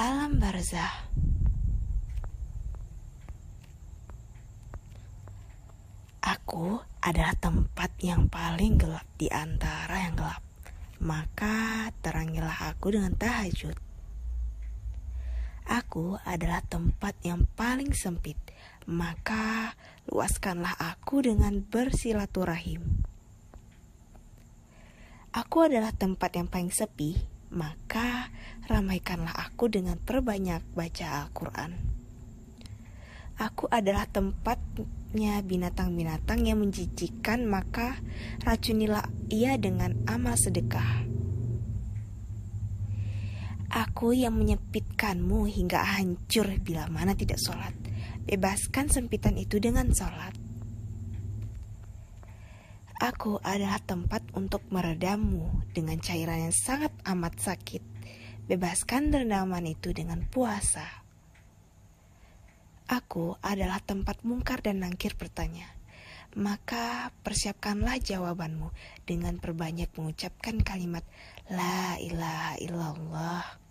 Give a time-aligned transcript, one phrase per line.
[0.00, 1.12] alam barzah.
[6.24, 10.40] Aku adalah tempat yang paling gelap di antara yang gelap.
[11.04, 13.76] Maka terangilah aku dengan tahajud.
[15.68, 18.40] Aku adalah tempat yang paling sempit,
[18.88, 19.76] maka
[20.08, 23.04] luaskanlah aku dengan bersilaturahim.
[25.36, 28.30] Aku adalah tempat yang paling sepi, maka
[28.70, 31.70] ramaikanlah aku dengan perbanyak baca Al-Quran.
[33.40, 37.96] Aku adalah tempatnya binatang-binatang yang menjijikan, maka
[38.44, 41.08] racunilah ia dengan amal sedekah.
[43.70, 47.72] Aku yang menyempitkanmu hingga hancur bila mana tidak sholat.
[48.26, 50.49] Bebaskan sempitan itu dengan sholat.
[53.00, 57.80] Aku adalah tempat untuk meredamu dengan cairan yang sangat amat sakit.
[58.44, 60.84] Bebaskan rendaman itu dengan puasa.
[62.92, 65.64] Aku adalah tempat mungkar dan nangkir bertanya.
[66.36, 68.68] Maka persiapkanlah jawabanmu
[69.08, 71.02] dengan perbanyak mengucapkan kalimat
[71.48, 73.69] La ilaha illallah.